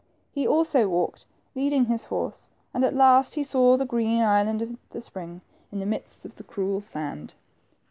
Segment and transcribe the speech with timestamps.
[0.31, 4.75] He also walked, leading his horse, and at last he saw the green island of
[4.89, 7.35] the spring in the niidst of the cruel sand.